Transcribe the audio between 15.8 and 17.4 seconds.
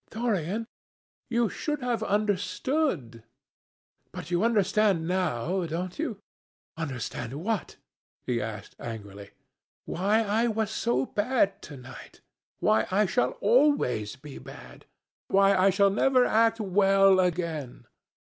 never act well